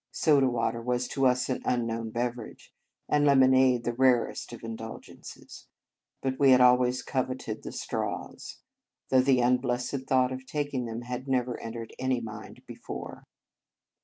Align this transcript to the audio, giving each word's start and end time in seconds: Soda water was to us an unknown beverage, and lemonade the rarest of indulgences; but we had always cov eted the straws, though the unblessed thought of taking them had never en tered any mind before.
Soda 0.11 0.49
water 0.49 0.81
was 0.81 1.07
to 1.09 1.27
us 1.27 1.47
an 1.47 1.61
unknown 1.63 2.09
beverage, 2.09 2.73
and 3.07 3.23
lemonade 3.23 3.83
the 3.83 3.93
rarest 3.93 4.51
of 4.51 4.63
indulgences; 4.63 5.67
but 6.23 6.39
we 6.39 6.49
had 6.49 6.59
always 6.59 7.03
cov 7.03 7.27
eted 7.29 7.61
the 7.61 7.71
straws, 7.71 8.61
though 9.09 9.21
the 9.21 9.41
unblessed 9.41 10.07
thought 10.07 10.31
of 10.31 10.47
taking 10.47 10.85
them 10.87 11.03
had 11.03 11.27
never 11.27 11.59
en 11.61 11.73
tered 11.73 11.91
any 11.99 12.19
mind 12.19 12.63
before. 12.65 13.25